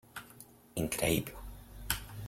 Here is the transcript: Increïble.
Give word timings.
Increïble. 0.83 1.35